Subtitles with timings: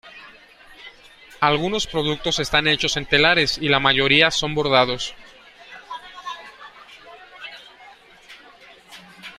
[1.41, 5.13] Algunos productos están hechos en telares, y la mayoría son bordados.